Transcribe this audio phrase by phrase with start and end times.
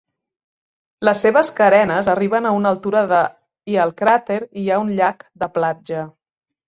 [1.09, 3.19] Les seves carenes arriben a una altura de
[3.75, 6.03] i al cràter hi ha un llac de platja.